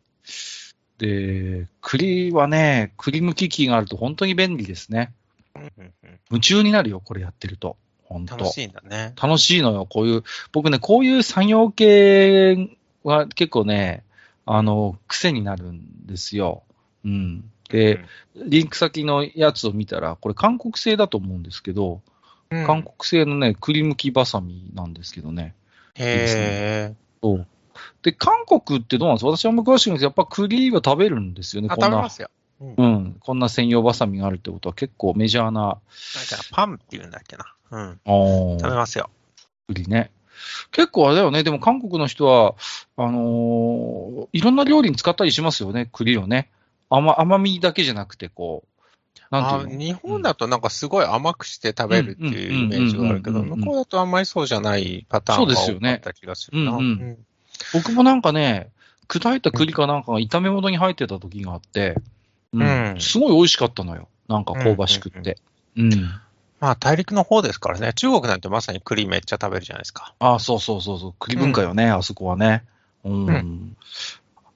[0.99, 5.13] で、栗はね、栗むき器があると本当に便利ですね。
[6.29, 7.77] 夢中になるよ、これやってると。
[8.03, 9.13] 本当楽しいんだね。
[9.21, 12.69] 楽しいのよ、こういう、僕ね、こういう作業系
[13.03, 14.03] は結構ね、
[14.45, 16.63] あの、癖になるんですよ。
[17.05, 17.49] うん。
[17.69, 18.03] で、
[18.35, 22.01] リンク先のやつを見たら、これ韓国製だと思うんですけど、
[22.49, 25.53] うん、韓国製のね、栗むきバサミなんですけどね。
[25.95, 26.95] へえ。
[27.21, 27.47] そう。
[28.03, 29.35] で、韓国ってどうなんですか？
[29.35, 32.09] 私はあんま詳しくないですけど、やっぱ栗は食べるんですよね、あ、こんな食べま。
[32.09, 32.29] すよ。
[32.61, 32.75] うん。
[32.77, 33.15] うん。
[33.19, 35.79] こんな専用バサミがあるってことは結構メジャーな、なんか
[36.51, 37.45] パンっていうんだっけな？
[37.71, 37.99] うん。
[38.05, 39.09] あー食べますよ。
[39.67, 40.11] 栗ね。
[40.71, 41.43] 結構あれだよね。
[41.43, 42.55] でも韓国の人は、
[42.95, 46.49] あのーいろんな料理に使ったりしますよね、栗をね。
[46.89, 48.69] 甘甘みだけじゃなくて、こう、
[49.31, 49.83] なんていうの？
[49.83, 56.71] あ日本だとなんかすごい甘くして食べるっていうイメージがあるけど、うんうんうんうんうん向こうだとあんまりそうじゃないパターンが多かった気がするな。
[56.71, 57.17] そうですよね
[57.73, 58.69] 僕もなんかね、
[59.07, 61.95] 砕いた栗かなんかが炒め物に入ってた時があって、
[62.53, 62.61] うん
[62.93, 64.07] うんすごい美味しかったのよ。
[64.27, 65.37] なんか香ばしくって。
[65.75, 65.91] うん
[66.59, 67.93] まあ大陸の方ですからね。
[67.93, 70.13] 中国なんてまさに栗めっちゃ食べるじゃないですか。
[70.19, 71.13] ああ、そうそうそうそう。
[71.17, 72.65] 栗文化よね、あそこはね。
[73.05, 73.27] うん。
[73.29, 73.75] う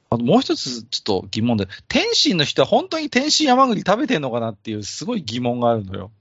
[0.09, 6.11] あともう一つちょっと疑問で、天津の人は本当に天津甘栗食べてんのかなっていうすごい疑問があるのよ。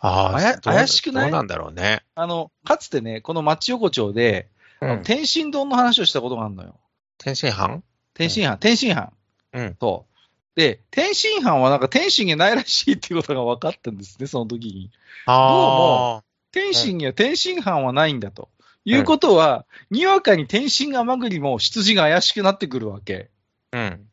[0.00, 1.30] ああ怪しくない？
[1.30, 2.02] どうなんだろうね。
[2.16, 4.48] あの、かつてね、この町横丁で、
[4.82, 6.78] うん天津丼の話をしたことがあるのよ。
[7.18, 7.82] 天津飯？
[8.14, 9.12] 天津飯、天津飯。
[9.52, 9.76] うん。
[9.80, 10.12] そう。
[10.54, 14.90] で、天津飯はなんか天津にないらしいっていうことが分かったんですね、その時に。
[15.26, 18.48] あ天津には天津飯はないんだと。
[18.84, 23.30] いうことは、にわかに天津甘栗も羊が怪しくなってくるわけ。
[23.70, 23.78] あ。
[23.78, 24.08] うん。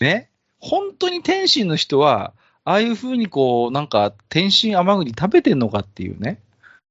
[0.00, 0.30] ね。
[0.58, 2.32] 本当に天津の人は、
[2.64, 6.40] ああいうふうにこう、なんか天津甘栗食べてんのかっていうね。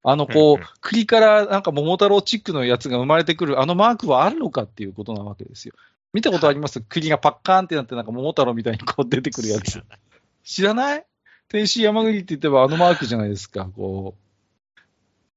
[0.01, 5.73] あの、こうんうんう、栗からなんか桃太郎チックのやつが生まれてくる、あのマークはあるのかっていうことなわけですよ。
[6.13, 6.81] 見たことあります？
[6.81, 9.83] 栗がパッカーンってなって、なんか桃太郎みたいにこう出てくるやつ。
[10.43, 11.05] 知らない
[11.49, 14.21] 天津甘栗って言ってばあのマークじゃないですか、こう。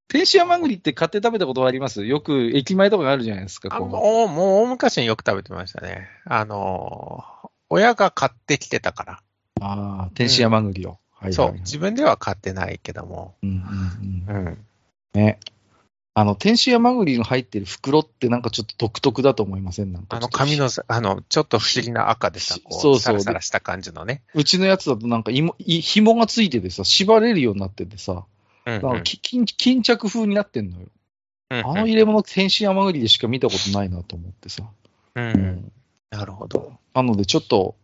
[0.09, 2.05] 天津甘栗って買って食べたことあります？
[2.05, 3.88] よく駅前とかにあるじゃないですか、あこう。
[3.88, 6.09] もう、もう大昔によく食べてましたね。
[6.25, 9.22] あのー、親が買ってきてたから。
[9.61, 10.98] ああ、天津甘栗を。
[11.22, 11.46] はいはいそう。
[11.46, 13.35] はい自分では買ってないけども。
[13.42, 14.58] うんうんうんうん。
[15.14, 15.38] ね。
[16.14, 19.92] あの、天津甘栗の入ってる袋ってなんかちょっと独特だと思いません？
[19.92, 24.22] なんかあの紙のさ、あの、ちょっと不思議な赤でさ、こう、そうそうサラサラした感じのね。
[24.35, 28.26] うちのやつだとなんか芋い紐がついててさ、縛れるようになっててさ、
[28.66, 30.88] うん、うんなんかき巾巾着風になってんのよ。
[31.50, 34.64] うんあの入れ物、天津甘栗でしか見たことないなと思ってさ。
[35.14, 35.72] うんうん
[36.11, 36.74] なるほど。
[36.92, 37.74] なのでちょっと、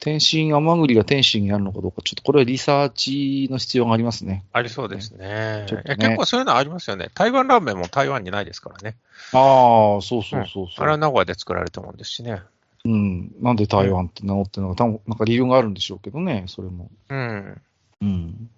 [0.00, 4.44] 天津甘栗が天津にあるのかどうか、ちょっとこれはリサーチの必要がありますね。
[4.52, 5.66] ありそうですね。
[5.66, 7.08] ね結構そういうのありますよね。
[7.14, 8.96] 台湾ラーメンも台湾にないですからね。
[9.32, 10.82] ああ、そうそうそうそう。
[10.82, 12.42] あれは名古屋で作られたもんですしね。
[12.84, 13.32] うん。
[13.40, 16.90] なんで台湾って名乗ってるのか、多分なんか理由があるんでしょうけどね、それも。
[17.08, 17.60] うん。
[18.02, 18.50] うん。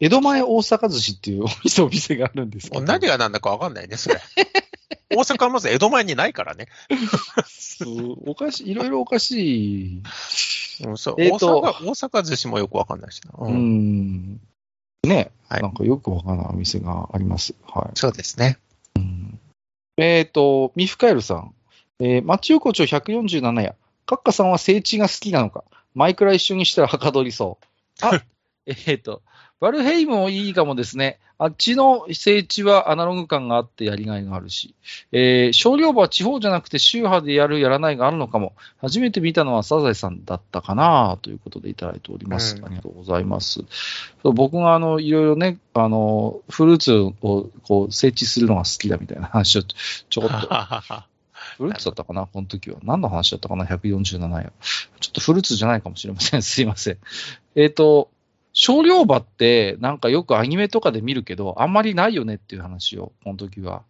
[0.00, 2.84] 江戸前大阪寿司っていうお店お店があるんですけど。
[2.84, 4.20] 何が何だかわかんないね、それ。
[5.16, 6.68] 大阪はまず江戸前にないからね。
[8.26, 10.02] おかしい、いろいろおかしい。
[10.84, 11.14] うん、そう。
[11.18, 13.32] えーと大阪、大阪寿司もよくわかんないしな。
[13.38, 14.40] ううんん。
[15.02, 17.54] ね、はいなんかよくわからないお店があります。
[17.66, 18.58] はそうですね。
[19.98, 20.02] い。
[20.02, 21.54] えっ、と、ミフカエルさん。
[22.00, 23.74] えー、町横丁147や。
[24.06, 25.64] カッカさんは聖地が好きなのか。
[25.94, 27.66] マイクラ一緒にしたらはかどりそう。
[28.04, 28.22] あ、
[28.86, 29.22] えっと、
[29.64, 31.18] バルヘイムもいいかもですね。
[31.38, 34.74] あっちの聖地はアナログ感があってやりがいがあるし、
[35.10, 38.52] えー、少量馬は地方じゃなくて宗派でやるやらないがあるのかも。
[38.76, 42.56] 初めて見たのはサザエさんだったかなということでいただいております。
[42.56, 43.64] うんありがとうございます。
[44.22, 47.12] 僕があの、いろいろね、あの、フルーツを
[47.62, 50.46] こう、設置するのが好きだみたいな話をちょこっと
[51.56, 52.26] フルーツだったかな？
[52.26, 52.78] この時は。
[52.82, 54.52] 何の話だったかな ?147 や。
[55.00, 56.42] ちょっとフルーツじゃないかもしれません。
[56.42, 56.98] すいません。
[57.54, 58.10] えっ、と、
[58.64, 63.82] 少量馬ってなんかよくアニメとかで見るけど、あんまりないよねっていう話を、この時は。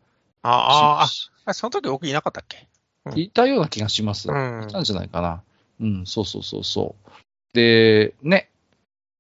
[0.43, 1.07] あ
[1.47, 2.67] あ、その時僕いなかったっけ？
[3.15, 4.29] いたような気がします。
[4.29, 5.43] うんいたんじゃないかな。
[5.81, 7.11] うん、そうそうそうそう。
[7.55, 8.51] で、ね、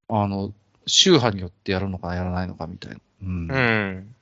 [0.08, 0.52] あの、
[0.86, 2.98] 宗派によってやるのかやらないのかみたいな。
[3.22, 3.48] うん。
[3.48, 4.14] うん。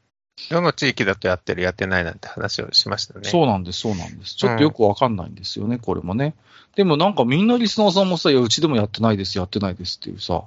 [0.51, 3.31] どの地域だとやってる、やってないなんて話をしましたよね。
[3.31, 4.35] そうなんです、そうなんです。
[4.35, 6.35] ちょっとよくわかんないんですよね、これもね。
[6.77, 10.45] でもなんかみんなリスナーさんもさ、いや、うちでもやってないです、やってないですっていうさ、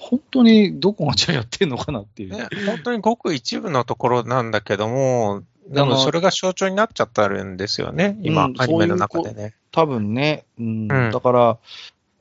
[0.00, 2.30] 本当にどこがじゃあやってんのかなっていう。
[2.34, 9.54] ね、本当にごく一部のところなんだけども、でもそれが象徴になっちゃってるんですよね、今、うんアニメの中でね。
[9.70, 11.58] 多分ね、うんうんだから、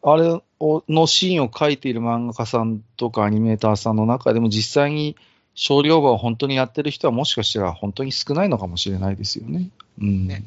[0.04, 5.16] あれをのシーンを描いている漫画家さんとかアニメーターさんの中でも実際に
[5.56, 9.70] 少量馬を本当にやってる人はもしかしたら本当に少ないのかもしれないですよね。
[10.02, 10.28] うん。
[10.28, 10.44] ね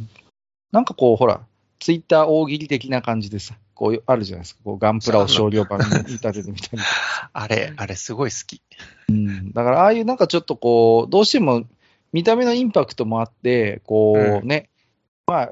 [0.71, 1.41] なんかこう、ほら、
[1.81, 4.61] ツイッター大喜利的な感じでさ、こう、あるじゃないですか。
[4.65, 6.85] こう、ガンプラを少量版に立ててみたいな。
[7.33, 8.63] あれ、あれすごい好き。
[9.09, 9.53] うん。
[9.53, 11.65] だから、ああいうなんかちょっとこう、どうしても
[12.13, 14.69] 見た目のインパクトもあって、こううね、
[15.27, 15.51] ま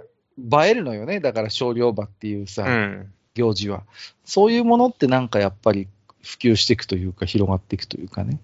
[0.53, 1.21] あ、映えるのよね。
[1.21, 3.13] だから少量馬っていうさ、うん。
[3.35, 3.85] 行事は。
[4.25, 5.89] そういうものってなんかやっぱり
[6.23, 8.39] 普及していくというか、広がっていくというかね。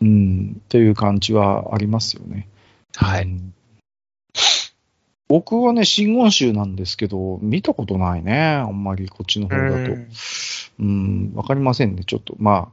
[0.00, 2.48] うん、という感じはありますよね。
[2.94, 3.24] はい。
[3.24, 3.54] うん
[5.32, 8.38] 僕はね、真言宗なんですけど、見たことないね。
[8.38, 9.96] あんまりこっちの方だと。
[10.78, 12.04] うん、わかりませんね。
[12.04, 12.70] ちょっと、ま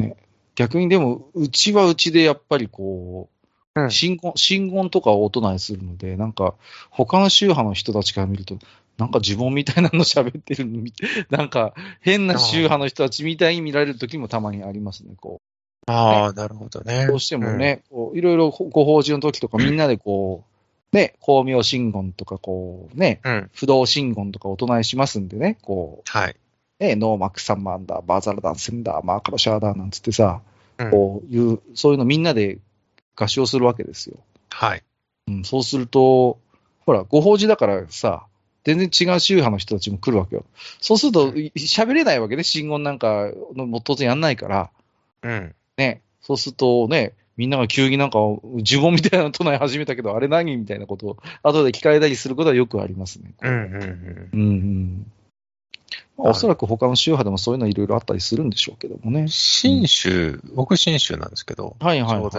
[0.00, 0.16] あ、ね、
[0.56, 3.28] 逆にでも、うちはうちでやっぱりこ
[3.76, 6.56] う、うん真言、真言とかをお唱えするので、なんか、
[6.90, 8.58] 他の宗派の人たちから見ると、
[8.98, 10.82] なんか呪文みたいなの喋ってるの
[11.30, 15.40] なんか変な宗派の人たちみたいに見られる時もたまにありますね、こ
[15.86, 17.04] ああ、なるほどね。
[17.04, 17.06] う。
[17.06, 20.49] どうしてもね、こういろいろご法事の時とかみんなでこう、
[20.92, 23.32] ね、光明真言とかこう、ね、うん。
[23.32, 23.50] うん。
[23.54, 26.36] 不動真言とかお唱えしますんでね、こはい。
[26.80, 30.40] う、ね、ノーマックサンマンだ、バーザルダンセンダー、マーカロシャーダーなんつってさ、
[30.78, 32.58] うんこういう、そういうのみんなで
[33.14, 34.16] 合唱するわけですよ。
[34.48, 34.82] はい。
[35.28, 36.38] うん、そうすると、
[36.86, 38.26] ほら、ご法事だからさ、
[38.64, 40.44] 全然違う宗派の人たちも来るわけよ。
[40.80, 44.70] そうすると、い喋れないわけね、信言なんかのも当然やんないから、
[45.22, 45.54] うん。
[45.76, 46.02] ね。
[46.22, 53.34] そうするとね、みんなが急になんか呪文みたいなの唱え始めたけど、あれ何みたいなことを後で聞かれたりすることはよくありますね。
[53.42, 53.50] うん。
[53.50, 53.74] うん。
[53.74, 54.30] うん。
[54.32, 55.12] うんうん。
[56.18, 59.26] まあおそらく他の宗派でもそういうのいろいろあったりするんでしょうけどもね。
[59.28, 62.32] 新州、僕新州なんですけど、はいはい、はい。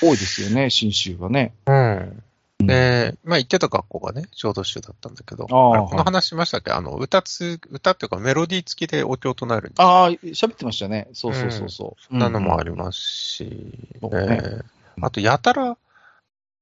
[0.00, 1.52] 多いですよね、新宗はね。
[1.66, 2.22] うん。
[2.62, 6.70] うんで、まあ行ってた学校がね、浄土宗だったんだけど、あこの話しましたっけ？
[6.70, 11.08] あの、歌つ、歌っていうかメロディー付きでお経を唱えるああ、喋ってましたね。
[11.12, 12.02] そうそうそうそう。
[12.08, 12.72] そんなのもある。
[12.72, 14.62] りますし、そうねえー
[15.00, 15.76] あと、やたら、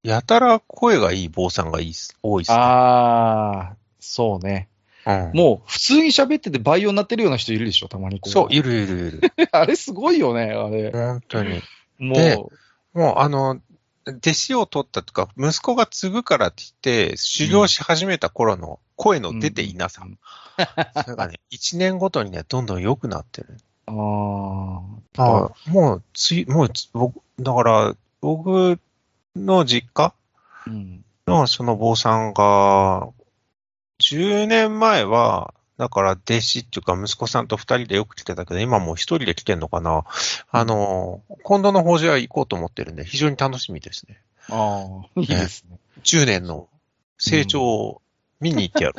[0.03, 2.57] やたら声がいい坊さんがいい多いっすね。
[2.59, 4.69] ああ、そうね。
[5.07, 8.33] うんもう普通に喋ってて倍用になってるような人いるでしょ、たまにこう。
[8.33, 9.21] そう、いるいるいる。
[9.53, 10.91] あれすごいよね、あれ。
[10.93, 11.61] 本当に。
[11.99, 12.35] もで
[12.95, 13.61] う、もう、あの、
[14.07, 20.03] 弟子を取ったとか、息子が継ぐからって言って、修行し始めた頃の声の出ていなさ。
[20.05, 20.19] うん
[21.05, 23.57] それがね、一年ごとにね、どんどん良くなってる。
[23.87, 23.93] あ
[25.17, 28.79] あ、あもう、つい、もうつ、僕、だから、僕
[29.35, 30.13] の実家
[30.67, 31.05] うん。
[31.27, 33.09] のその坊さんが、
[34.01, 40.05] 10年前は、だから弟子っていうか息子さんと二人でよく来てたけど、今もう一人で来てんのかな。
[40.51, 44.21] あの、今度の法事は行こうと思ってるんで、非常に楽しみですね。
[44.51, 44.85] あ
[45.17, 45.79] あ、いいですね。
[46.03, 46.69] 10年の
[47.17, 48.03] 成長を
[48.41, 48.97] 見に行ってやる。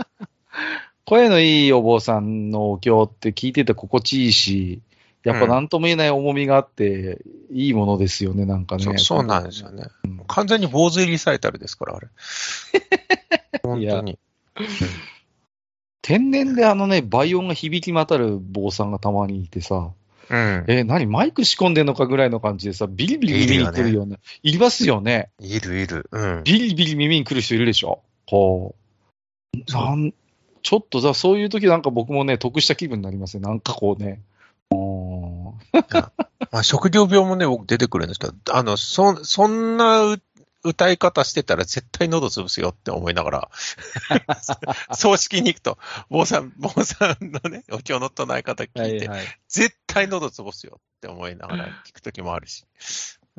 [1.05, 4.81] 声のいいお坊さんのお経って聞いてて心地いいし、
[5.23, 8.83] やっぱ何とも言えない重みがあって、いいものですよね、なんかね。
[8.83, 9.85] そうそうなんですよね。
[10.05, 12.07] うん完全に坊主リサイタルですから、あれ。
[13.61, 14.17] 本当に。
[16.01, 19.91] 天然であのね、倍音が響き渡る坊さんがたまにいてさ、
[20.29, 20.65] うん。
[20.67, 25.29] え、何マイク仕込んでんのかぐらいの感じでさ、ビリビリ耳に来るような、いりますよね。
[25.39, 26.07] いるいる。
[26.11, 26.43] うん。
[26.43, 28.75] ビリビリ耳に来る人いるでしょこ
[29.53, 29.71] う。
[29.71, 30.13] なん
[30.63, 33.41] ちょっとさ、そういう時なんか僕もね、得した気分になりますね。
[33.41, 34.21] なんかこうね。
[36.51, 40.21] まあ、職業病もね、僕出てくるんですけど、あの、そ、そんなう
[40.63, 43.49] 歌い方してたら絶対喉潰すよって思いながら、
[44.93, 45.77] 葬式に行くと、
[46.09, 49.27] 坊さん、坊さんのね、お経の唱え方聞いて、はいはい。
[49.47, 52.65] 絶対喉潰すよって思いながら聞くときもあるし。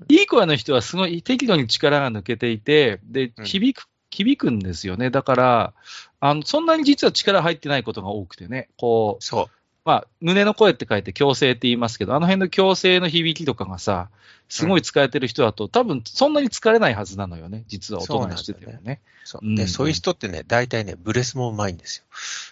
[0.08, 5.10] いい声の人はすごい適度に力が抜けていて、でう、ん響く、響くんですよね。
[5.10, 5.74] だから、
[6.20, 9.61] あの、そんなに実は力入ってないことが多くてね、こう、そう。
[9.84, 14.10] まあ、胸の声って書いて強制って言いますけど、あの辺の強制の響きとかがさ、
[14.48, 19.00] すごい使えてる人だと、多分そんなに疲れないはずなのよね、実は大人にしててもね。
[19.24, 19.46] そう。
[19.46, 22.04] うんで、そういう人ってね、大体ね、ブレスもうまいんですよ。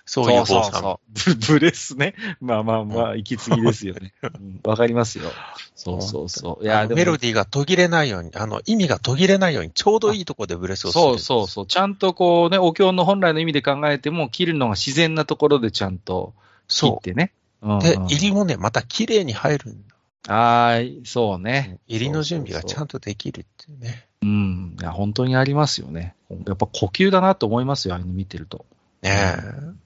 [0.07, 1.01] そういう坊さんも。
[1.15, 2.15] そうブブレスね。
[2.41, 4.13] まあまあまあ、息継ぎですよね。
[4.25, 5.31] うんわ、かりますよ。
[5.77, 6.65] そうそうそう。
[6.65, 11.05] いや、メロディーが途切れないように、あの、意味が途切れないように、ちょうどいいところでブレスをする。
[11.05, 11.67] そうそうそう。
[11.67, 16.33] ちゃんとこうね、お経の本来の意味で考えても、切るのが自然なところでちゃんと
[16.71, 17.33] 切そってね。
[17.63, 17.77] うんうう。
[17.77, 19.87] んで、入りもね、また綺麗に入るん
[20.27, 20.35] だ。
[20.35, 21.79] はーい、そうね。
[21.87, 24.07] 入りの準備がちゃんんとできるっていうね。
[24.23, 24.77] うん。
[24.81, 26.15] いや、本当にありますよね。
[26.47, 28.65] やっぱ呼吸だなと思いますよ、ああいうの見てると。
[29.03, 29.39] ねえ。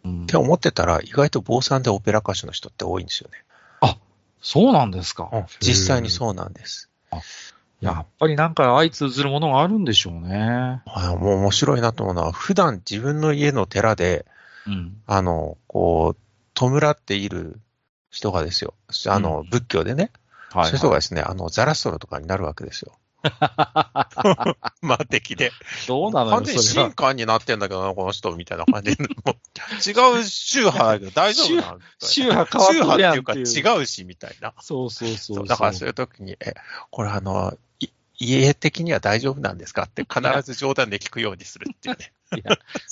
[0.05, 3.45] うんって思ってたら、意外と坊さんでオペラ歌手の人って多いんですよね。
[4.45, 5.31] そうなんですか。
[5.61, 6.91] 実際にそうなんです。
[7.81, 10.83] やっぱりなんか相通ずるものがあるんでしょうね。
[10.87, 14.27] あもう面白いなと思うのは、普段自分の家の寺で、
[14.67, 14.97] うん。
[15.07, 16.24] あの、こう、
[16.55, 17.61] 弔っている
[18.11, 18.75] 人がですよ。
[19.07, 20.11] あの、うん仏教でね。
[20.53, 22.97] はい、そういう人がですね、あの、ザラストロとかになるわけですよ。
[24.83, 25.51] まあ敵で。
[25.89, 26.89] どうなの完全によ、それは。
[26.89, 29.03] 新官になってんだけどな、この人、みたいな感じで。
[29.03, 31.81] も う違う宗派だけど大丈夫なの？
[32.01, 34.55] 宗派変わってるっていうか違うし、みたいな。
[34.61, 35.47] そうそうそうそう。
[35.47, 36.55] だからそういう時に、え、
[36.91, 37.89] これあの、い
[38.19, 42.13] 家的には大丈夫なんですかって必ず冗談で聞くようにするっていうね。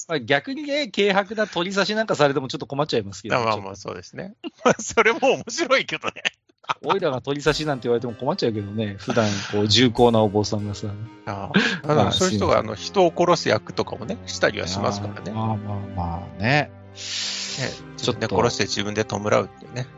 [0.09, 4.35] まあ逆にね、軽薄な取り差しなんかされてもちょっと困っちゃいますけど、まあまあそうですね。
[4.65, 6.23] まあそれも面白いけどね。
[6.85, 10.89] おいらが取り差しなんて言われても困っちゃうけどね、普段こう重厚なお坊さんがさ。
[11.27, 11.51] あ
[11.87, 15.33] あそういう人があの人を殺す役とかもね、したりはしますからね。
[15.33, 16.49] まあまあまあね。
[16.49, 16.71] ね
[17.97, 19.87] ちょっと自分で殺して自分で弔うっていうね。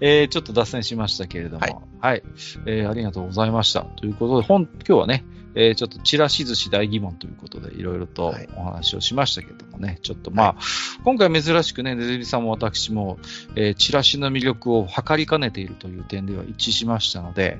[0.00, 2.22] えーちょっと脱線しましたけれども、ははいい、
[2.66, 3.82] えーありがとうございました。
[3.82, 5.24] ということで、本今日はね、
[5.54, 8.48] えーちょっとチラシ寿司大疑問ということで、いろいろとはい。
[8.56, 10.56] お話をしましたけどもね、ちょっとまあ、
[11.04, 13.18] 今回珍しくね、ねずみさんも私も、
[13.56, 17.58] えーチラシの魅力を測りかねているという点では一致しましたので、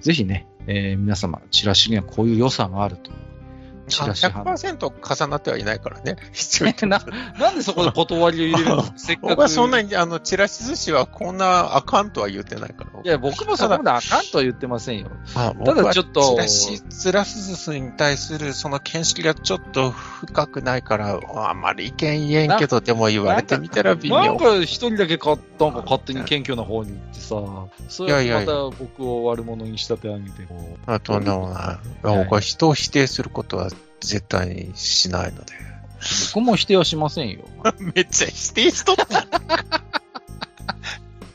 [0.00, 3.10] ぜひね、えー皆様、チラシにはこういう良さがあると。
[3.10, 3.29] いう。
[3.90, 6.16] チラシ派100%重なってはいないからね。
[6.32, 7.02] 必要にな、
[7.38, 8.84] なんでそこで断りを入れるの？
[8.96, 9.28] せっかく。
[9.28, 13.00] 僕はそんなに、あの、チラシ寿司はこんなあかんとは言ってないから。
[13.02, 15.10] いや、僕もそこまであかんとは言ってませんよ。
[15.34, 24.16] あただちょっとチラシ、チラシ寿司に対するその見識がちょっと深くないから、あんまり意見言えんけど、でも言われてみたら微妙。
[24.20, 33.70] なんか一人だけかなんか勝手に謙虚な方に行ってさ、それいやいやいやまた僕を悪者に仕立て上げて、こうあとは人を否定することは
[34.00, 35.52] 絶対にしないので。
[36.34, 37.44] 僕も否定はしませんよ。
[37.94, 39.26] めっちゃ否定しとった。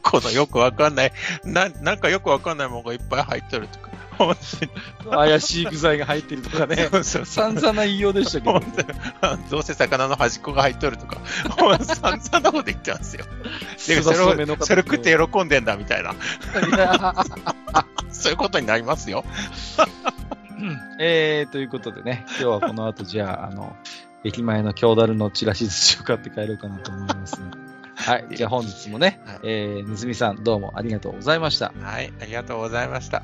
[0.02, 1.14] このよくわかんない、
[1.44, 3.90] な、なんかよくわかんないものがいっぱい入ってるとか。
[4.18, 4.36] 本
[5.10, 6.88] 怪しい具材が入ってるとかね。
[6.90, 7.04] 当に。
[7.04, 8.62] そうそう散々な言いようでしたけど
[9.50, 11.20] どうせ魚の端っこが入っとるとか、
[11.84, 13.26] 散々なこと言ってますよ。
[13.88, 16.16] でそれをそれ食って喜んでんだみたいな、
[18.12, 19.26] そういうことになりますよ。
[21.00, 23.76] えー、ということでね、今日はこの後じゃあ、あの、
[24.24, 27.48] 駅前の京ダルのチラシ寿司を買って帰ろうかなと思います、ね。
[27.96, 28.26] はい。
[28.32, 31.72] じゃあ本日もね、はいえー、ねずみさんどうもありがとうございました。
[31.80, 33.24] はい、ありがとうございました。